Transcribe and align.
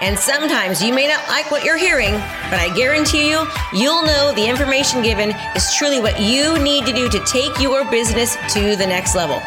And 0.00 0.18
sometimes 0.18 0.82
you 0.82 0.92
may 0.92 1.08
not 1.08 1.26
like 1.28 1.50
what 1.50 1.64
you're 1.64 1.78
hearing, 1.78 2.12
but 2.50 2.60
I 2.60 2.70
guarantee 2.76 3.30
you, 3.30 3.46
you'll 3.72 4.02
know 4.02 4.32
the 4.34 4.46
information 4.46 5.02
given 5.02 5.30
is 5.54 5.74
truly 5.74 6.00
what 6.00 6.20
you 6.20 6.58
need 6.58 6.84
to 6.84 6.92
do 6.92 7.08
to 7.08 7.18
take 7.24 7.58
your 7.60 7.90
business 7.90 8.36
to 8.52 8.76
the 8.76 8.86
next 8.86 9.14
level. 9.14 9.40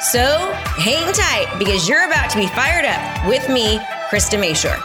So 0.00 0.52
hang 0.76 1.12
tight 1.12 1.52
because 1.58 1.88
you're 1.88 2.06
about 2.06 2.30
to 2.30 2.38
be 2.38 2.46
fired 2.48 2.84
up 2.84 3.26
with 3.26 3.48
me, 3.48 3.78
Krista 4.08 4.38
Mashore. 4.38 4.80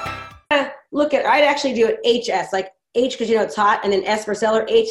Uh, 0.50 0.70
look 0.92 1.14
at, 1.14 1.26
I'd 1.26 1.44
actually 1.44 1.76
do 1.76 1.96
it 1.96 2.26
HS, 2.26 2.52
like 2.52 2.72
H 2.96 3.14
because 3.14 3.30
you 3.30 3.36
know 3.36 3.44
it's 3.44 3.56
hot, 3.56 3.82
and 3.84 3.94
then 3.94 4.04
S 4.06 4.26
for 4.26 4.34
seller, 4.34 4.66
H 4.68 4.90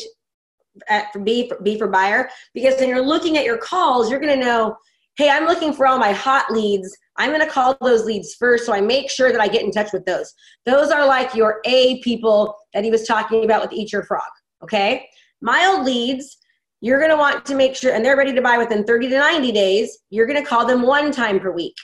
uh, 0.89 1.03
for 1.13 1.19
B 1.19 1.49
for 1.49 1.59
B 1.61 1.77
for 1.77 1.89
buyer. 1.89 2.31
Because 2.55 2.79
when 2.79 2.89
you're 2.89 3.05
looking 3.05 3.37
at 3.37 3.45
your 3.45 3.59
calls, 3.59 4.09
you're 4.09 4.21
going 4.21 4.39
to 4.39 4.45
know, 4.45 4.77
hey, 5.17 5.29
I'm 5.29 5.47
looking 5.47 5.73
for 5.73 5.89
all 5.89 5.99
my 5.99 6.13
hot 6.13 6.53
leads 6.53 6.97
I'm 7.21 7.31
going 7.31 7.47
to 7.47 7.53
call 7.53 7.77
those 7.83 8.07
leads 8.07 8.35
first 8.35 8.65
so 8.65 8.73
I 8.73 8.81
make 8.81 9.11
sure 9.11 9.31
that 9.31 9.43
I 9.43 9.47
get 9.47 9.63
in 9.63 9.71
touch 9.71 9.93
with 9.93 10.07
those. 10.07 10.33
Those 10.65 10.91
are 10.91 11.07
like 11.07 11.35
your 11.35 11.61
A 11.67 12.01
people 12.01 12.57
that 12.73 12.83
he 12.83 12.91
was 12.91 13.07
talking 13.07 13.45
about 13.45 13.61
with 13.61 13.75
Eat 13.75 13.93
Your 13.93 14.05
Frog. 14.05 14.23
Okay. 14.63 15.07
Mild 15.43 15.85
leads, 15.85 16.39
you're 16.81 16.99
going 16.99 17.11
to 17.11 17.19
want 17.19 17.45
to 17.45 17.55
make 17.55 17.77
sure, 17.77 17.93
and 17.93 18.03
they're 18.03 18.17
ready 18.17 18.33
to 18.33 18.41
buy 18.41 18.57
within 18.57 18.85
30 18.85 19.11
to 19.11 19.19
90 19.19 19.53
days. 19.53 19.99
You're 20.09 20.27
going 20.27 20.43
to 20.43 20.49
call 20.49 20.67
them 20.67 20.81
one 20.81 21.13
time 21.13 21.39
per 21.39 21.51
week. 21.51 21.77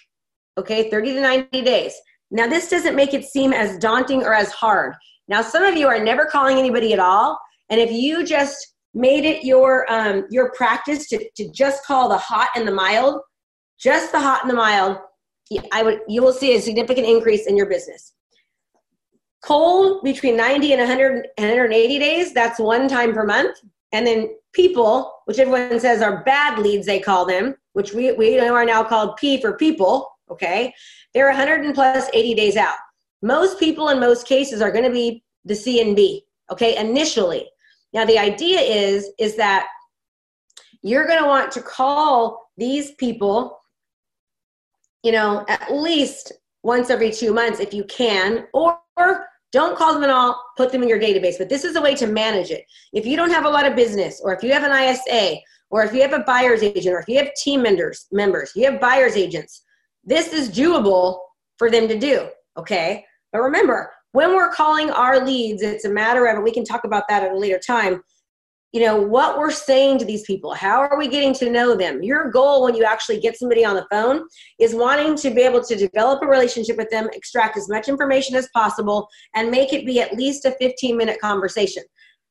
Okay. 0.57 0.89
30 0.89 1.13
to 1.13 1.21
90 1.21 1.63
days. 1.63 1.93
Now, 2.31 2.47
this 2.47 2.71
doesn't 2.71 2.97
make 2.97 3.13
it 3.13 3.27
seem 3.27 3.53
as 3.53 3.77
daunting 3.77 4.23
or 4.23 4.33
as 4.33 4.51
hard. 4.53 4.95
Now, 5.29 5.43
some 5.43 5.65
of 5.65 5.77
you 5.77 5.87
are 5.87 6.03
never 6.03 6.25
calling 6.25 6.57
anybody 6.57 6.95
at 6.95 6.99
all. 6.99 7.39
And 7.69 7.79
if 7.79 7.93
you 7.93 8.25
just 8.25 8.75
made 8.95 9.27
it 9.27 9.45
your 9.45 9.91
um, 9.93 10.25
your 10.31 10.51
practice 10.53 11.09
to, 11.09 11.23
to 11.37 11.53
just 11.53 11.85
call 11.85 12.09
the 12.09 12.17
hot 12.17 12.49
and 12.57 12.67
the 12.67 12.73
mild, 12.73 13.21
just 13.79 14.13
the 14.13 14.19
hot 14.21 14.41
and 14.43 14.51
the 14.51 14.55
mild, 14.57 14.97
I 15.73 15.83
would 15.83 16.01
you 16.09 16.23
will 16.23 16.33
see 16.33 16.57
a 16.57 16.61
significant 16.61 17.07
increase 17.07 17.47
in 17.47 17.57
your 17.57 17.67
business. 17.67 18.13
Cold 19.43 20.03
between 20.03 20.37
90 20.37 20.73
and 20.73 20.81
100 20.81 21.29
and 21.39 21.47
180 21.47 21.99
days, 21.99 22.33
that's 22.33 22.59
one 22.59 22.89
time 22.89 23.13
per 23.13 23.25
month. 23.25 23.57
And 23.93 24.07
then 24.07 24.31
people, 24.53 25.13
which 25.27 25.39
everyone 25.39 25.79
says 25.79 26.03
are 26.03 26.25
bad 26.25 26.59
leads, 26.59 26.87
they 26.87 26.99
call 26.99 27.25
them, 27.25 27.55
which 27.75 27.93
we, 27.93 28.13
we 28.13 28.39
are 28.41 28.65
now 28.65 28.83
called 28.83 29.17
P 29.17 29.41
for 29.41 29.57
people, 29.57 30.11
okay? 30.31 30.75
They're 31.15 31.29
100 31.29 31.65
and 31.65 31.75
plus 31.75 32.09
80 32.13 32.35
days 32.35 32.57
out. 32.57 32.77
Most 33.23 33.61
people 33.61 33.91
in 33.91 34.01
most 34.01 34.27
cases 34.27 34.61
are 34.61 34.73
going 34.73 34.85
to 34.85 34.91
be 34.91 35.23
the 35.45 35.55
C 35.55 35.81
and 35.81 35.95
B, 35.95 36.25
okay, 36.51 36.77
initially. 36.77 37.49
Now 37.93 38.05
the 38.05 38.19
idea 38.19 38.61
is 38.61 39.11
is 39.19 39.37
that 39.37 39.69
you're 40.83 41.07
going 41.07 41.21
to 41.21 41.27
want 41.27 41.53
to 41.53 41.63
call 41.63 42.51
these 42.57 42.93
people 42.93 43.59
you 45.03 45.13
know, 45.13 45.45
at 45.49 45.73
least 45.73 46.33
once 46.63 46.91
every 46.91 47.11
two 47.11 47.33
months 47.33 47.61
if 47.61 47.73
you 47.73 47.85
can, 47.85 48.47
or 48.53 48.79
don't 49.53 49.77
call 49.77 49.95
them 49.95 50.03
at 50.03 50.11
all, 50.11 50.43
put 50.57 50.73
them 50.73 50.83
in 50.83 50.89
your 50.89 51.01
database. 51.01 51.39
But 51.39 51.49
this 51.49 51.65
is 51.65 51.77
a 51.77 51.81
way 51.81 51.95
to 51.95 52.07
manage 52.07 52.51
it. 52.51 52.65
If 52.93 53.07
you 53.07 53.17
don't 53.17 53.31
have 53.31 53.45
a 53.45 53.49
lot 53.49 53.67
of 53.67 53.77
business, 53.77 54.21
or 54.23 54.35
if 54.35 54.43
you 54.43 54.53
have 54.53 54.65
an 54.65 54.73
ISA, 54.73 55.37
or 55.71 55.85
if 55.85 55.93
you 55.93 56.03
have 56.03 56.13
a 56.13 56.21
buyer's 56.21 56.63
agent, 56.63 56.95
or 56.95 56.99
if 56.99 57.09
you 57.09 57.19
have 57.19 57.33
team 57.35 57.63
members, 57.63 58.07
members, 58.13 58.53
you 58.55 58.65
have 58.71 58.81
buyer's 58.81 59.17
agents, 59.17 59.63
this 60.05 60.33
is 60.33 60.51
doable 60.51 61.19
for 61.59 61.71
them 61.71 61.89
to 61.89 61.99
do. 61.99 62.29
Okay. 62.57 63.05
But 63.33 63.43
remember, 63.43 63.91
when 64.13 64.35
we're 64.35 64.53
calling 64.53 64.91
our 64.91 65.25
leads, 65.25 65.63
it's 65.63 65.85
a 65.85 65.91
matter 65.91 66.27
of, 66.27 66.43
we 66.43 66.53
can 66.53 66.65
talk 66.65 66.85
about 66.85 67.05
that 67.09 67.23
at 67.23 67.33
a 67.33 67.39
later 67.39 67.59
time, 67.59 68.03
you 68.77 68.85
know 68.85 69.01
what 69.01 69.39
we're 69.39 69.51
saying 69.51 69.99
to 69.99 70.05
these 70.05 70.23
people 70.25 70.53
how 70.53 70.81
are 70.81 70.99
we 70.99 71.09
getting 71.09 71.33
to 71.33 71.49
know 71.49 71.75
them? 71.75 72.03
Your 72.03 72.31
goal 72.31 72.63
when 72.63 72.75
you 72.75 72.85
actually 72.85 73.19
get 73.19 73.39
somebody 73.39 73.65
on 73.65 73.75
the 73.75 73.87
phone 73.91 74.27
is 74.59 74.75
wanting 74.75 75.17
to 75.17 75.31
be 75.31 75.41
able 75.41 75.65
to 75.65 75.77
develop 75.77 76.23
a 76.23 76.27
relationship 76.27 76.77
with 76.77 76.91
them 76.91 77.09
extract 77.15 77.57
as 77.57 77.71
much 77.71 77.89
information 77.89 78.37
as 78.37 78.51
possible 78.53 79.09
and 79.35 79.51
make 79.51 79.73
it 79.73 79.87
be 79.87 80.03
at 80.03 80.15
least 80.15 80.45
a 80.45 80.55
15 80.61 80.95
minute 80.95 81.19
conversation. 81.23 81.85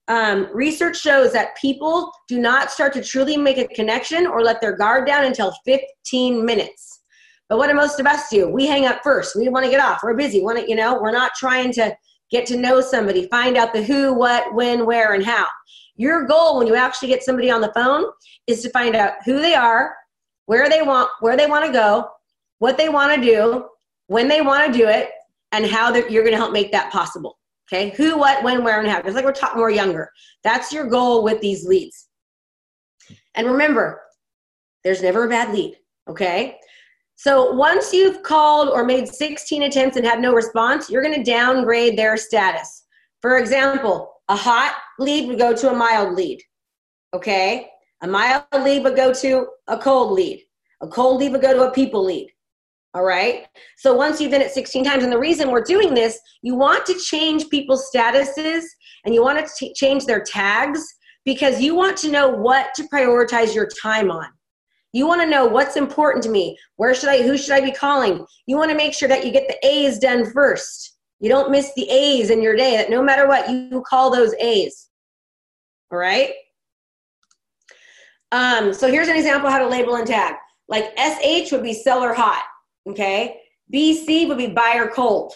Um, 0.07 0.47
research 0.53 1.01
shows 1.01 1.33
that 1.33 1.57
people 1.57 2.11
do 2.27 2.37
not 2.37 2.69
start 2.69 2.93
to 2.93 3.03
truly 3.03 3.37
make 3.37 3.57
a 3.57 3.67
connection 3.69 4.27
or 4.27 4.43
let 4.43 4.61
their 4.61 4.77
guard 4.77 5.07
down 5.07 5.25
until 5.25 5.51
15 5.65 6.45
minutes. 6.45 7.01
But 7.49 7.57
what 7.57 7.69
do 7.69 7.73
most 7.73 7.99
of 7.99 8.05
us 8.05 8.29
do? 8.29 8.47
We 8.47 8.67
hang 8.67 8.85
up 8.85 8.99
first. 9.03 9.35
We 9.35 9.49
want 9.49 9.65
to 9.65 9.71
get 9.71 9.79
off. 9.79 10.01
We're 10.03 10.13
busy. 10.13 10.43
Want 10.43 10.59
to 10.59 10.69
you 10.69 10.75
know 10.75 10.99
we're 11.01 11.11
not 11.11 11.33
trying 11.33 11.73
to 11.73 11.97
get 12.29 12.45
to 12.47 12.57
know 12.57 12.81
somebody 12.81 13.27
find 13.29 13.57
out 13.57 13.73
the 13.73 13.83
who 13.83 14.13
what 14.13 14.53
when 14.53 14.85
where 14.85 15.13
and 15.13 15.25
how 15.25 15.47
your 15.95 16.25
goal 16.25 16.57
when 16.57 16.67
you 16.67 16.75
actually 16.75 17.07
get 17.07 17.23
somebody 17.23 17.49
on 17.49 17.61
the 17.61 17.71
phone 17.73 18.05
is 18.47 18.61
to 18.63 18.69
find 18.69 18.95
out 18.95 19.13
who 19.25 19.39
they 19.41 19.55
are, 19.55 19.95
where 20.45 20.69
they 20.69 20.81
want 20.81 21.09
where 21.21 21.37
they 21.37 21.47
want 21.47 21.65
to 21.65 21.71
go, 21.71 22.09
what 22.59 22.77
they 22.77 22.89
want 22.89 23.15
to 23.15 23.21
do, 23.21 23.67
when 24.07 24.27
they 24.27 24.41
want 24.41 24.71
to 24.71 24.77
do 24.77 24.87
it, 24.87 25.09
and 25.51 25.65
how 25.65 25.93
you're 25.93 26.23
going 26.23 26.33
to 26.33 26.37
help 26.37 26.53
make 26.53 26.71
that 26.71 26.91
possible. 26.91 27.37
Okay, 27.67 27.89
who, 27.97 28.17
what, 28.17 28.43
when, 28.43 28.63
where, 28.63 28.79
and 28.79 28.87
how. 28.87 29.01
Just 29.01 29.15
like 29.15 29.25
we're 29.25 29.31
talking 29.31 29.57
more 29.57 29.71
younger. 29.71 30.09
That's 30.43 30.71
your 30.71 30.85
goal 30.87 31.23
with 31.23 31.41
these 31.41 31.65
leads. 31.65 32.09
And 33.33 33.47
remember, 33.47 34.01
there's 34.83 35.01
never 35.01 35.25
a 35.25 35.29
bad 35.29 35.53
lead. 35.53 35.75
Okay. 36.07 36.57
So 37.15 37.51
once 37.53 37.93
you've 37.93 38.21
called 38.21 38.69
or 38.69 38.83
made 38.83 39.07
16 39.07 39.63
attempts 39.63 39.97
and 39.97 40.05
had 40.05 40.19
no 40.19 40.33
response, 40.33 40.89
you're 40.89 41.01
going 41.01 41.15
to 41.15 41.23
downgrade 41.23 41.97
their 41.97 42.17
status. 42.17 42.83
For 43.21 43.37
example, 43.39 44.11
a 44.29 44.35
hot 44.35 44.75
lead 44.99 45.27
would 45.27 45.37
go 45.37 45.53
to 45.53 45.71
a 45.71 45.75
mild 45.75 46.15
lead. 46.15 46.41
Okay? 47.13 47.69
A 48.01 48.07
mild 48.07 48.43
lead 48.53 48.83
would 48.83 48.95
go 48.95 49.13
to 49.13 49.47
a 49.67 49.77
cold 49.77 50.11
lead. 50.11 50.43
A 50.81 50.87
cold 50.87 51.19
lead 51.19 51.31
would 51.31 51.41
go 51.41 51.53
to 51.53 51.69
a 51.69 51.71
people 51.71 52.03
lead. 52.03 52.29
All 52.93 53.03
right? 53.03 53.47
So 53.77 53.93
once 53.93 54.19
you've 54.19 54.31
done 54.31 54.41
it 54.41 54.51
16 54.51 54.83
times, 54.85 55.03
and 55.03 55.11
the 55.11 55.19
reason 55.19 55.51
we're 55.51 55.63
doing 55.63 55.93
this, 55.93 56.19
you 56.41 56.55
want 56.55 56.85
to 56.85 56.95
change 56.95 57.49
people's 57.49 57.89
statuses 57.93 58.63
and 59.03 59.13
you 59.13 59.21
want 59.21 59.45
to 59.45 59.53
t- 59.57 59.73
change 59.73 60.05
their 60.05 60.23
tags 60.23 60.81
because 61.25 61.61
you 61.61 61.75
want 61.75 61.97
to 61.97 62.11
know 62.11 62.29
what 62.29 62.73
to 62.75 62.87
prioritize 62.93 63.53
your 63.53 63.67
time 63.81 64.11
on. 64.11 64.27
You 64.93 65.07
want 65.07 65.21
to 65.21 65.27
know 65.27 65.45
what's 65.45 65.75
important 65.75 66.23
to 66.23 66.29
me. 66.29 66.57
Where 66.77 66.95
should 66.95 67.09
I, 67.09 67.21
who 67.21 67.37
should 67.37 67.51
I 67.51 67.59
be 67.59 67.71
calling? 67.71 68.25
You 68.47 68.57
want 68.57 68.71
to 68.71 68.77
make 68.77 68.93
sure 68.93 69.09
that 69.09 69.25
you 69.25 69.31
get 69.31 69.47
the 69.49 69.67
A's 69.67 69.99
done 69.99 70.31
first. 70.31 70.94
You 71.19 71.29
don't 71.29 71.51
miss 71.51 71.73
the 71.75 71.89
A's 71.89 72.29
in 72.29 72.41
your 72.41 72.55
day, 72.55 72.77
that 72.77 72.89
no 72.89 73.01
matter 73.01 73.27
what, 73.27 73.49
you 73.49 73.83
call 73.87 74.11
those 74.11 74.33
A's. 74.35 74.89
All 75.91 75.97
right? 75.97 76.31
Um, 78.31 78.73
so 78.73 78.91
here's 78.91 79.07
an 79.07 79.15
example 79.15 79.49
how 79.49 79.59
to 79.59 79.67
label 79.67 79.95
and 79.95 80.07
tag. 80.07 80.35
Like 80.67 80.97
SH 80.97 81.51
would 81.51 81.63
be 81.63 81.73
seller 81.73 82.13
hot, 82.13 82.43
okay? 82.87 83.39
BC 83.73 84.27
would 84.27 84.37
be 84.37 84.47
buyer 84.47 84.87
cold. 84.87 85.33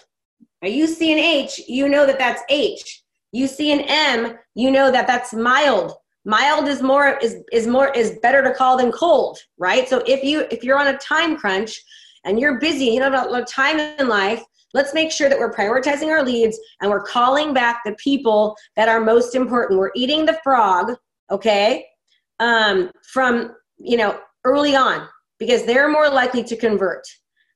Now 0.62 0.70
you 0.70 0.88
see 0.88 1.12
an 1.12 1.20
H, 1.20 1.62
you 1.68 1.88
know 1.88 2.06
that 2.06 2.18
that's 2.18 2.42
H. 2.50 3.04
You 3.32 3.48
see 3.48 3.72
an 3.72 3.82
M, 3.82 4.38
you 4.56 4.72
know 4.72 4.92
that 4.92 5.08
that's 5.08 5.34
mild. 5.34 5.94
Mild 6.26 6.68
is 6.68 6.82
more 6.82 7.18
is 7.20 7.38
is 7.52 7.66
more 7.66 7.90
is 7.94 8.18
better 8.22 8.44
to 8.44 8.54
call 8.54 8.78
than 8.78 8.92
cold, 8.92 9.38
right? 9.58 9.88
So 9.88 10.04
if 10.06 10.24
you 10.24 10.46
if 10.52 10.64
you're 10.64 10.78
on 10.78 10.88
a 10.88 10.98
time 10.98 11.38
crunch 11.38 11.80
and 12.26 12.40
you're 12.40 12.60
busy, 12.60 12.86
you 12.86 13.00
don't 13.00 13.14
have 13.14 13.28
a 13.28 13.30
lot 13.30 13.42
of 13.42 13.48
time 13.48 13.80
in 13.80 14.08
life, 14.10 14.44
Let's 14.74 14.94
make 14.94 15.12
sure 15.12 15.30
that 15.30 15.40
we're 15.40 15.54
prioritizing 15.54 16.08
our 16.08 16.24
leads 16.24 16.60
and 16.82 16.92
we're 16.92 17.04
calling 17.04 17.54
back 17.54 17.82
the 17.86 17.96
people 17.96 18.56
that 18.76 18.88
are 18.88 19.02
most 19.02 19.36
important. 19.36 19.80
We're 19.80 19.92
eating 19.96 20.26
the 20.26 20.40
frog, 20.44 20.96
okay, 21.32 21.86
um, 22.40 22.92
from, 23.12 23.56
you 23.78 23.98
know, 23.98 24.20
early 24.46 24.76
on 24.76 25.08
because 25.40 25.66
they're 25.66 25.90
more 25.90 26.10
likely 26.10 26.44
to 26.44 26.56
convert. 26.56 27.04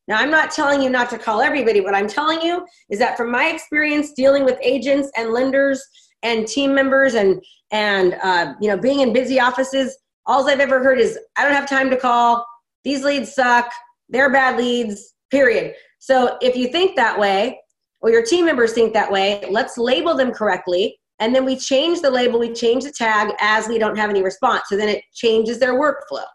Now, 0.07 0.19
I'm 0.19 0.31
not 0.31 0.51
telling 0.51 0.81
you 0.81 0.89
not 0.89 1.09
to 1.11 1.17
call 1.17 1.41
everybody. 1.41 1.79
What 1.79 1.95
I'm 1.95 2.07
telling 2.07 2.41
you 2.41 2.65
is 2.89 2.99
that 2.99 3.15
from 3.15 3.31
my 3.31 3.47
experience 3.47 4.11
dealing 4.11 4.43
with 4.43 4.57
agents 4.61 5.09
and 5.15 5.31
lenders 5.31 5.81
and 6.23 6.47
team 6.47 6.73
members 6.73 7.13
and 7.13 7.41
and 7.71 8.17
uh, 8.21 8.53
you 8.59 8.67
know 8.69 8.77
being 8.77 8.99
in 8.99 9.13
busy 9.13 9.39
offices, 9.39 9.97
all 10.25 10.47
I've 10.49 10.59
ever 10.59 10.83
heard 10.83 10.99
is 10.99 11.17
I 11.37 11.43
don't 11.43 11.53
have 11.53 11.69
time 11.69 11.89
to 11.89 11.97
call. 11.97 12.45
These 12.83 13.03
leads 13.03 13.33
suck. 13.33 13.71
They're 14.09 14.31
bad 14.31 14.57
leads. 14.57 15.13
Period. 15.31 15.73
So 16.03 16.37
if 16.41 16.57
you 16.57 16.67
think 16.67 16.97
that 16.97 17.17
way, 17.17 17.61
or 18.01 18.09
your 18.09 18.25
team 18.25 18.43
members 18.43 18.73
think 18.73 18.91
that 18.91 19.09
way, 19.09 19.41
let's 19.49 19.77
label 19.77 20.13
them 20.15 20.33
correctly. 20.33 20.99
And 21.19 21.33
then 21.33 21.45
we 21.45 21.55
change 21.55 22.01
the 22.01 22.11
label, 22.11 22.39
we 22.39 22.51
change 22.51 22.83
the 22.83 22.91
tag 22.91 23.33
as 23.39 23.69
we 23.69 23.79
don't 23.79 23.95
have 23.95 24.09
any 24.09 24.21
response. 24.21 24.63
So 24.67 24.75
then 24.75 24.89
it 24.89 25.01
changes 25.13 25.59
their 25.59 25.79
workflow. 25.79 26.25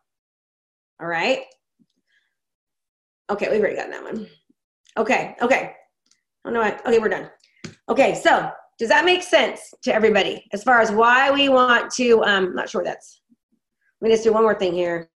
All 1.02 1.06
right. 1.06 1.40
Okay, 3.28 3.50
we've 3.50 3.60
already 3.60 3.76
gotten 3.76 3.90
that 3.90 4.02
one. 4.02 4.26
Okay, 4.96 5.36
okay. 5.42 5.74
Oh 6.46 6.50
no, 6.50 6.62
I, 6.62 6.78
okay, 6.86 6.98
we're 6.98 7.10
done. 7.10 7.28
Okay, 7.90 8.14
so 8.14 8.50
does 8.78 8.88
that 8.88 9.04
make 9.04 9.22
sense 9.22 9.74
to 9.82 9.94
everybody 9.94 10.46
as 10.54 10.64
far 10.64 10.80
as 10.80 10.90
why 10.90 11.30
we 11.30 11.50
want 11.50 11.92
to? 11.96 12.24
Um, 12.24 12.54
not 12.54 12.70
sure 12.70 12.84
that's. 12.84 13.20
Let 14.00 14.08
me 14.08 14.14
just 14.14 14.24
do 14.24 14.32
one 14.32 14.44
more 14.44 14.58
thing 14.58 14.72
here. 14.72 15.10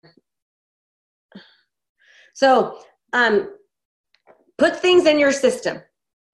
So, 2.35 2.81
um, 3.15 3.49
put 4.63 4.77
things 4.77 5.07
in 5.07 5.19
your 5.19 5.33
system. 5.33 5.83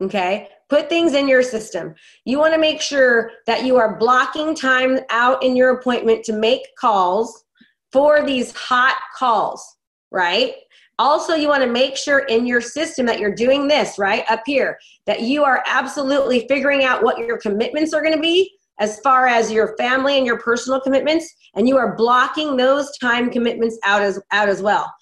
Okay, 0.02 0.48
put 0.69 0.90
things 0.90 1.14
in 1.14 1.26
your 1.26 1.42
system. 1.42 1.94
You 2.26 2.38
want 2.38 2.52
to 2.52 2.60
make 2.60 2.82
sure 2.82 3.30
that 3.46 3.64
you 3.64 3.78
are 3.78 3.98
blocking 3.98 4.54
time 4.54 4.98
out 5.08 5.42
in 5.42 5.56
your 5.56 5.78
appointment 5.78 6.25
to 6.26 6.34
make 6.34 6.60
calls 6.78 7.44
for 7.90 8.25
these 8.25 8.54
hot 8.54 8.96
calls, 9.16 9.64
right? 10.10 10.52
Also, 10.98 11.34
you 11.34 11.48
want 11.48 11.62
to 11.62 11.72
make 11.72 11.96
sure 11.96 12.20
in 12.20 12.46
your 12.46 12.60
system 12.60 13.06
that 13.06 13.19
you're 13.19 13.34
doing 13.34 13.66
this 13.66 13.98
right 13.98 14.25
up 14.30 14.42
here, 14.44 14.78
that 15.06 15.22
you 15.22 15.42
are 15.42 15.64
absolutely 15.66 16.46
figuring 16.48 16.84
out 16.84 17.02
what 17.02 17.19
your 17.19 17.38
commitments 17.38 17.94
are 17.94 18.02
going 18.02 18.14
to 18.14 18.20
be 18.20 18.52
as 18.78 19.00
far 19.00 19.26
as 19.26 19.50
your 19.50 19.75
family 19.78 20.19
and 20.19 20.26
your 20.26 20.38
personal 20.38 20.80
commitments, 20.80 21.34
and 21.56 21.66
you 21.66 21.78
are 21.78 21.96
blocking 21.96 22.56
those 22.56 22.96
time 22.98 23.30
commitments 23.30 23.78
out 23.84 24.02
as 24.02 24.20
out 24.32 24.50
as 24.50 24.60
well. 24.60 24.92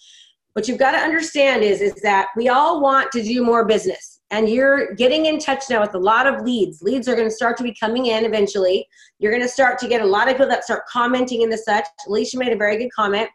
What 0.56 0.66
you've 0.68 0.78
got 0.78 0.92
to 0.92 0.96
understand 0.96 1.62
is 1.62 1.82
is 1.82 1.92
that 1.96 2.28
we 2.34 2.48
all 2.48 2.80
want 2.80 3.12
to 3.12 3.22
do 3.22 3.44
more 3.44 3.66
business, 3.66 4.22
and 4.30 4.48
you're 4.48 4.94
getting 4.94 5.26
in 5.26 5.38
touch 5.38 5.64
now 5.68 5.82
with 5.82 5.94
a 5.94 5.98
lot 5.98 6.26
of 6.26 6.46
leads. 6.46 6.80
Leads 6.80 7.08
are 7.08 7.14
going 7.14 7.28
to 7.28 7.34
start 7.34 7.58
to 7.58 7.62
be 7.62 7.74
coming 7.78 8.06
in 8.06 8.24
eventually. 8.24 8.88
You're 9.18 9.32
going 9.32 9.42
to 9.42 9.50
start 9.50 9.78
to 9.80 9.86
get 9.86 10.00
a 10.00 10.06
lot 10.06 10.28
of 10.28 10.34
people 10.36 10.48
that 10.48 10.64
start 10.64 10.84
commenting 10.90 11.42
in 11.42 11.50
the 11.50 11.58
such. 11.58 11.84
Alicia 12.06 12.38
made 12.38 12.54
a 12.54 12.56
very 12.56 12.78
good 12.78 12.90
comment 12.90 13.28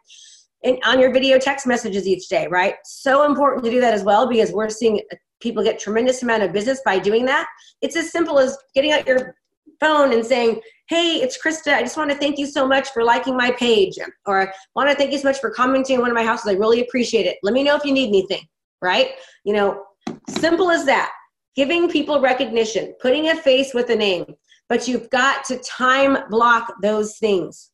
in, 0.64 0.80
on 0.84 0.98
your 0.98 1.12
video 1.12 1.38
text 1.38 1.64
messages 1.64 2.08
each 2.08 2.28
day, 2.28 2.48
right? 2.48 2.74
So 2.82 3.24
important 3.24 3.64
to 3.66 3.70
do 3.70 3.80
that 3.80 3.94
as 3.94 4.02
well 4.02 4.26
because 4.26 4.50
we're 4.50 4.68
seeing 4.68 5.00
uh, 5.12 5.16
people 5.38 5.62
get 5.62 5.78
tremendous 5.78 6.24
amount 6.24 6.42
of 6.42 6.52
business 6.52 6.80
by 6.84 6.98
doing 6.98 7.24
that. 7.26 7.46
It's 7.82 7.94
as 7.94 8.10
simple 8.10 8.40
as 8.40 8.58
getting 8.74 8.90
out 8.90 9.06
your 9.06 9.36
phone 9.80 10.12
and 10.12 10.24
saying, 10.24 10.60
"Hey, 10.88 11.16
it's 11.16 11.38
Krista. 11.42 11.74
I 11.74 11.82
just 11.82 11.96
want 11.96 12.10
to 12.10 12.16
thank 12.16 12.38
you 12.38 12.46
so 12.46 12.66
much 12.66 12.90
for 12.90 13.04
liking 13.04 13.36
my 13.36 13.50
page, 13.52 13.98
or 14.26 14.42
I 14.42 14.52
want 14.74 14.90
to 14.90 14.96
thank 14.96 15.12
you 15.12 15.18
so 15.18 15.28
much 15.28 15.40
for 15.40 15.50
commenting 15.50 15.96
on 15.96 16.02
one 16.02 16.10
of 16.10 16.14
my 16.14 16.24
houses. 16.24 16.48
I 16.48 16.54
really 16.54 16.80
appreciate 16.82 17.26
it. 17.26 17.38
Let 17.42 17.54
me 17.54 17.62
know 17.62 17.76
if 17.76 17.84
you 17.84 17.92
need 17.92 18.08
anything." 18.08 18.46
Right? 18.80 19.10
You 19.44 19.52
know, 19.54 19.84
simple 20.28 20.70
as 20.70 20.84
that. 20.86 21.12
Giving 21.54 21.90
people 21.90 22.20
recognition, 22.20 22.94
putting 23.00 23.28
a 23.28 23.36
face 23.36 23.74
with 23.74 23.90
a 23.90 23.96
name, 23.96 24.24
but 24.68 24.88
you've 24.88 25.10
got 25.10 25.44
to 25.44 25.58
time 25.58 26.16
block 26.30 26.74
those 26.82 27.18
things. 27.18 27.70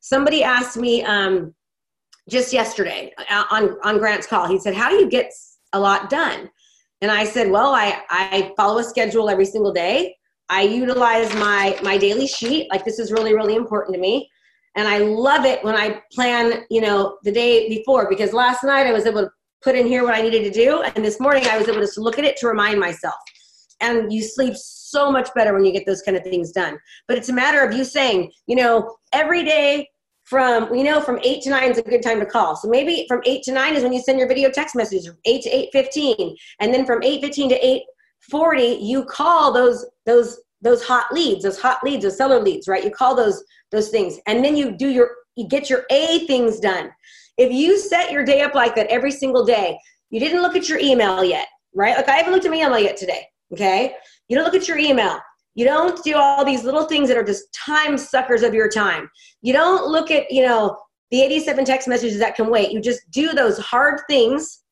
Somebody 0.00 0.44
asked 0.44 0.76
me, 0.76 1.02
um, 1.02 1.52
just 2.28 2.52
yesterday 2.52 3.12
uh, 3.30 3.44
on, 3.50 3.76
on 3.82 3.98
Grant's 3.98 4.26
call. 4.26 4.46
He 4.46 4.58
said, 4.58 4.74
How 4.74 4.90
do 4.90 4.96
you 4.96 5.08
get 5.08 5.32
a 5.72 5.80
lot 5.80 6.10
done? 6.10 6.50
And 7.00 7.10
I 7.10 7.24
said, 7.24 7.50
Well, 7.50 7.74
I, 7.74 8.02
I 8.10 8.52
follow 8.56 8.78
a 8.78 8.84
schedule 8.84 9.28
every 9.28 9.46
single 9.46 9.72
day. 9.72 10.16
I 10.48 10.62
utilize 10.62 11.32
my, 11.34 11.78
my 11.82 11.98
daily 11.98 12.26
sheet. 12.26 12.68
Like, 12.70 12.84
this 12.84 12.98
is 12.98 13.12
really, 13.12 13.34
really 13.34 13.54
important 13.54 13.94
to 13.94 14.00
me. 14.00 14.30
And 14.76 14.86
I 14.86 14.98
love 14.98 15.44
it 15.44 15.62
when 15.64 15.74
I 15.74 16.00
plan, 16.12 16.64
you 16.70 16.80
know, 16.80 17.18
the 17.24 17.32
day 17.32 17.68
before 17.68 18.08
because 18.08 18.32
last 18.32 18.62
night 18.62 18.86
I 18.86 18.92
was 18.92 19.06
able 19.06 19.22
to 19.22 19.30
put 19.62 19.74
in 19.74 19.86
here 19.86 20.04
what 20.04 20.14
I 20.14 20.22
needed 20.22 20.44
to 20.44 20.50
do. 20.50 20.82
And 20.82 21.04
this 21.04 21.18
morning 21.18 21.46
I 21.46 21.58
was 21.58 21.68
able 21.68 21.84
to 21.84 22.00
look 22.00 22.18
at 22.18 22.24
it 22.24 22.36
to 22.38 22.46
remind 22.46 22.78
myself. 22.78 23.16
And 23.80 24.12
you 24.12 24.22
sleep 24.22 24.54
so 24.56 25.10
much 25.10 25.28
better 25.34 25.52
when 25.52 25.64
you 25.64 25.72
get 25.72 25.86
those 25.86 26.02
kind 26.02 26.16
of 26.16 26.22
things 26.22 26.52
done. 26.52 26.78
But 27.06 27.18
it's 27.18 27.28
a 27.28 27.32
matter 27.32 27.60
of 27.62 27.74
you 27.74 27.84
saying, 27.84 28.30
you 28.46 28.56
know, 28.56 28.96
every 29.12 29.44
day 29.44 29.88
from 30.28 30.70
we 30.70 30.82
know 30.82 31.00
from 31.00 31.18
8 31.24 31.42
to 31.42 31.50
9 31.50 31.70
is 31.70 31.78
a 31.78 31.82
good 31.82 32.02
time 32.02 32.20
to 32.20 32.26
call 32.26 32.54
so 32.54 32.68
maybe 32.68 33.06
from 33.08 33.22
8 33.24 33.42
to 33.44 33.52
9 33.52 33.76
is 33.76 33.82
when 33.82 33.94
you 33.94 34.00
send 34.00 34.18
your 34.18 34.28
video 34.28 34.50
text 34.50 34.76
message. 34.76 35.08
8 35.24 35.42
to 35.42 35.68
8.15 35.74 36.36
and 36.60 36.74
then 36.74 36.84
from 36.84 37.00
8.15 37.00 37.48
to 37.48 37.80
8.40 38.30 38.78
you 38.82 39.04
call 39.06 39.52
those 39.52 39.86
those 40.08 40.40
those 40.60 40.82
hot 40.82 41.12
leads 41.12 41.44
those 41.44 41.60
hot 41.60 41.78
leads 41.84 42.02
those 42.02 42.16
seller 42.16 42.40
leads 42.40 42.66
right? 42.66 42.84
You 42.84 42.90
call 42.90 43.14
those 43.14 43.44
those 43.70 43.90
things. 43.90 44.18
And 44.26 44.44
then 44.44 44.56
you 44.56 44.76
do 44.76 44.88
your 44.88 45.10
you 45.36 45.46
get 45.46 45.70
your 45.70 45.84
a 45.90 46.26
things 46.26 46.58
done. 46.58 46.90
If 47.36 47.52
you 47.52 47.78
set 47.78 48.10
your 48.10 48.24
day 48.24 48.40
up 48.40 48.54
like 48.54 48.74
that 48.74 48.88
every 48.88 49.12
single 49.12 49.44
day 49.44 49.78
you 50.10 50.18
didn't 50.18 50.42
look 50.42 50.56
at 50.56 50.68
your 50.68 50.80
email 50.80 51.22
yet 51.22 51.46
right? 51.74 51.96
Like 51.96 52.08
i 52.08 52.16
haven't 52.16 52.32
looked 52.32 52.46
at 52.46 52.50
my 52.50 52.56
email 52.56 52.78
yet 52.78 52.96
today 52.96 53.22
okay? 53.52 53.94
You 54.28 54.36
don't 54.36 54.44
look 54.44 54.60
at 54.60 54.68
your 54.68 54.78
email. 54.78 55.18
You 55.54 55.64
don't 55.64 56.02
do 56.04 56.14
all 56.14 56.44
these 56.44 56.64
little 56.64 56.84
things 56.84 57.08
that 57.08 57.16
are 57.16 57.24
just 57.24 57.52
time 57.52 57.98
suckers 57.98 58.42
of 58.42 58.54
your 58.54 58.68
time. 58.68 59.10
You 59.42 59.52
don't 59.52 59.90
look 59.90 60.10
at, 60.10 60.30
you 60.30 60.46
know, 60.46 60.76
the 61.10 61.20
87 61.22 61.64
text 61.64 61.88
messages 61.88 62.18
that 62.18 62.36
can 62.36 62.50
wait. 62.50 62.70
You 62.70 62.80
just 62.80 63.10
do 63.10 63.32
those 63.32 63.58
hard 63.58 64.00
things, 64.08 64.62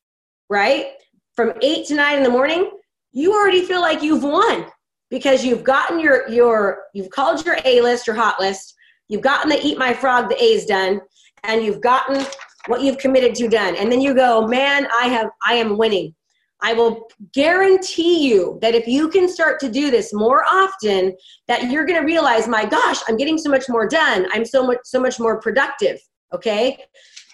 right? 0.49 0.87
From 1.35 1.53
8 1.61 1.87
to 1.87 1.95
9 1.95 2.17
in 2.17 2.23
the 2.23 2.29
morning, 2.29 2.71
you 3.11 3.33
already 3.33 3.65
feel 3.65 3.81
like 3.81 4.01
you've 4.01 4.23
won 4.23 4.67
because 5.09 5.45
you've 5.45 5.63
gotten 5.63 5.99
your 5.99 6.27
your 6.29 6.83
you've 6.93 7.09
called 7.09 7.45
your 7.45 7.57
A 7.65 7.81
list, 7.81 8.07
your 8.07 8.15
hot 8.15 8.39
list, 8.39 8.75
you've 9.07 9.21
gotten 9.21 9.49
the 9.49 9.59
eat 9.63 9.77
my 9.77 9.93
frog, 9.93 10.29
the 10.29 10.41
A's 10.41 10.65
done, 10.65 11.01
and 11.43 11.63
you've 11.63 11.81
gotten 11.81 12.25
what 12.67 12.81
you've 12.81 12.97
committed 12.97 13.33
to 13.35 13.47
done. 13.47 13.75
And 13.75 13.91
then 13.91 14.01
you 14.01 14.13
go, 14.13 14.47
man, 14.47 14.87
I 14.93 15.07
have 15.07 15.29
I 15.45 15.53
am 15.53 15.77
winning. 15.77 16.13
I 16.61 16.73
will 16.73 17.07
guarantee 17.33 18.27
you 18.27 18.57
that 18.61 18.73
if 18.73 18.87
you 18.87 19.09
can 19.09 19.29
start 19.29 19.59
to 19.59 19.69
do 19.69 19.91
this 19.91 20.11
more 20.11 20.43
often, 20.43 21.15
that 21.47 21.69
you're 21.69 21.85
going 21.85 21.99
to 21.99 22.05
realize, 22.05 22.47
my 22.47 22.65
gosh, 22.65 22.99
I'm 23.07 23.15
getting 23.15 23.37
so 23.37 23.51
much 23.51 23.69
more 23.69 23.87
done. 23.87 24.25
I'm 24.33 24.43
so 24.43 24.65
much 24.65 24.79
so 24.83 24.99
much 24.99 25.19
more 25.19 25.39
productive. 25.39 25.99
Okay. 26.33 26.83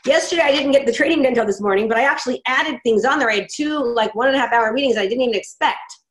Yesterday 0.06 0.42
I 0.42 0.52
didn't 0.52 0.74
get 0.74 0.86
the 0.86 0.92
training 0.92 1.20
done 1.20 1.28
until 1.28 1.46
this 1.46 1.62
morning, 1.62 1.88
but 1.88 1.98
I 1.98 2.04
actually 2.04 2.42
added 2.46 2.78
things 2.84 3.06
on 3.06 3.20
there. 3.20 3.30
I 3.30 3.36
had 3.36 3.48
two 3.54 3.80
like 3.80 4.14
one 4.14 4.28
and 4.28 4.36
a 4.36 4.40
half 4.40 4.52
hour 4.52 4.74
meetings 4.74 4.98
I 4.98 5.08
didn't 5.08 5.22
even 5.22 5.36
expect. 5.36 6.03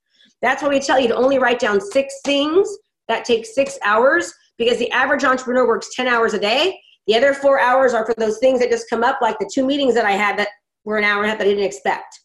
That's 0.42 0.62
why 0.62 0.68
we 0.68 0.80
tell 0.80 1.00
you 1.00 1.08
to 1.08 1.16
only 1.16 1.38
write 1.38 1.60
down 1.60 1.80
six 1.80 2.20
things 2.24 2.68
that 3.08 3.24
take 3.24 3.46
six 3.46 3.78
hours 3.84 4.32
because 4.58 4.78
the 4.78 4.90
average 4.90 5.24
entrepreneur 5.24 5.66
works 5.66 5.94
10 5.94 6.08
hours 6.08 6.34
a 6.34 6.38
day. 6.38 6.78
The 7.06 7.16
other 7.16 7.32
four 7.32 7.58
hours 7.58 7.94
are 7.94 8.04
for 8.04 8.14
those 8.18 8.38
things 8.38 8.60
that 8.60 8.70
just 8.70 8.90
come 8.90 9.02
up, 9.02 9.20
like 9.22 9.38
the 9.38 9.50
two 9.52 9.64
meetings 9.64 9.94
that 9.94 10.04
I 10.04 10.12
had 10.12 10.36
that 10.38 10.48
were 10.84 10.98
an 10.98 11.04
hour 11.04 11.18
and 11.22 11.26
a 11.26 11.28
half 11.30 11.38
that 11.38 11.46
I 11.46 11.50
didn't 11.50 11.64
expect. 11.64 12.20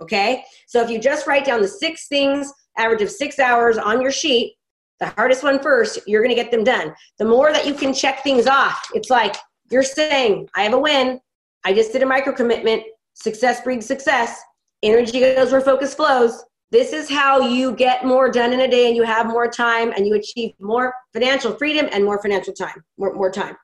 Okay? 0.00 0.44
So 0.66 0.82
if 0.82 0.90
you 0.90 0.98
just 0.98 1.26
write 1.26 1.44
down 1.44 1.62
the 1.62 1.68
six 1.68 2.06
things, 2.08 2.52
average 2.76 3.02
of 3.02 3.10
six 3.10 3.38
hours 3.38 3.78
on 3.78 4.00
your 4.00 4.12
sheet, 4.12 4.54
the 5.00 5.06
hardest 5.06 5.42
one 5.42 5.60
first, 5.60 5.98
you're 6.06 6.26
to 6.26 6.34
get 6.34 6.50
them 6.50 6.64
done. 6.64 6.94
The 7.18 7.24
more 7.24 7.52
that 7.52 7.66
you 7.66 7.74
can 7.74 7.92
check 7.92 8.22
things 8.22 8.46
off, 8.46 8.88
it's 8.94 9.10
like 9.10 9.36
you're 9.70 9.82
saying, 9.82 10.48
I 10.54 10.62
have 10.62 10.72
a 10.72 10.78
win. 10.78 11.20
I 11.64 11.72
just 11.72 11.92
did 11.92 12.02
a 12.02 12.06
micro 12.06 12.32
commitment. 12.32 12.82
Success 13.14 13.60
breeds 13.62 13.86
success. 13.86 14.40
Energy 14.82 15.20
goes 15.20 15.50
where 15.50 15.60
focus 15.60 15.94
flows. 15.94 16.44
This 16.74 16.92
is 16.92 17.08
how 17.08 17.38
you 17.38 17.70
get 17.76 18.04
more 18.04 18.28
done 18.28 18.52
in 18.52 18.62
a 18.62 18.66
day 18.66 18.88
and 18.88 18.96
you 18.96 19.04
have 19.04 19.28
more 19.28 19.46
time 19.46 19.92
and 19.92 20.08
you 20.08 20.14
achieve 20.14 20.54
more 20.58 20.92
financial 21.12 21.54
freedom 21.54 21.88
and 21.92 22.04
more 22.04 22.20
financial 22.20 22.52
time, 22.52 22.82
more, 22.98 23.14
more 23.14 23.30
time. 23.30 23.56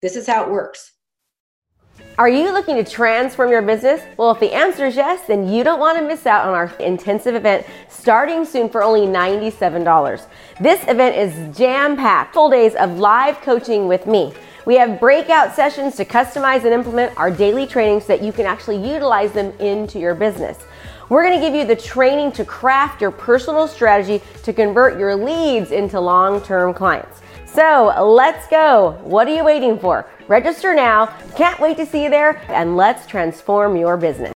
This 0.00 0.14
is 0.14 0.28
how 0.28 0.44
it 0.44 0.48
works. 0.48 0.92
Are 2.18 2.28
you 2.28 2.52
looking 2.52 2.76
to 2.76 2.88
transform 2.88 3.50
your 3.50 3.62
business? 3.62 4.00
Well, 4.16 4.30
if 4.30 4.38
the 4.38 4.52
answer 4.52 4.86
is 4.86 4.94
yes, 4.94 5.26
then 5.26 5.52
you 5.52 5.64
don't 5.64 5.80
want 5.80 5.98
to 5.98 6.06
miss 6.06 6.24
out 6.24 6.46
on 6.46 6.54
our 6.54 6.72
intensive 6.78 7.34
event 7.34 7.66
starting 7.88 8.44
soon 8.44 8.68
for 8.68 8.84
only 8.84 9.08
$97. 9.08 10.26
This 10.60 10.86
event 10.86 11.16
is 11.16 11.58
jam 11.58 11.96
packed, 11.96 12.32
full 12.32 12.48
days 12.48 12.76
of 12.76 12.96
live 12.96 13.40
coaching 13.40 13.88
with 13.88 14.06
me. 14.06 14.32
We 14.66 14.76
have 14.76 15.00
breakout 15.00 15.52
sessions 15.52 15.96
to 15.96 16.04
customize 16.04 16.62
and 16.62 16.72
implement 16.72 17.18
our 17.18 17.32
daily 17.32 17.66
trainings 17.66 18.04
so 18.04 18.16
that 18.16 18.22
you 18.22 18.30
can 18.30 18.46
actually 18.46 18.76
utilize 18.76 19.32
them 19.32 19.50
into 19.58 19.98
your 19.98 20.14
business. 20.14 20.64
We're 21.12 21.24
going 21.24 21.38
to 21.38 21.46
give 21.46 21.54
you 21.54 21.66
the 21.66 21.76
training 21.76 22.32
to 22.32 22.44
craft 22.46 23.02
your 23.02 23.10
personal 23.10 23.68
strategy 23.68 24.22
to 24.44 24.52
convert 24.54 24.98
your 24.98 25.14
leads 25.14 25.70
into 25.70 26.00
long 26.00 26.40
term 26.40 26.72
clients. 26.72 27.20
So 27.44 27.92
let's 28.02 28.46
go. 28.46 28.98
What 29.02 29.28
are 29.28 29.34
you 29.34 29.44
waiting 29.44 29.78
for? 29.78 30.08
Register 30.26 30.74
now. 30.74 31.14
Can't 31.36 31.60
wait 31.60 31.76
to 31.76 31.84
see 31.84 32.04
you 32.04 32.08
there, 32.08 32.40
and 32.50 32.78
let's 32.78 33.06
transform 33.06 33.76
your 33.76 33.98
business. 33.98 34.30